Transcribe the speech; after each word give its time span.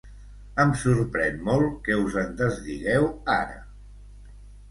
Em 0.61 0.71
sorprèn 0.83 1.35
molt 1.49 1.75
que 1.87 1.99
us 2.05 2.17
en 2.23 2.33
desdigueu, 2.41 3.05
ara. 3.35 3.61